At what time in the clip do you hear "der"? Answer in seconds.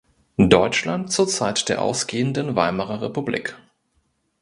1.69-1.79